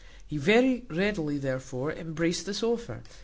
[0.25, 3.03] He very readily, therefore, embraced this offer.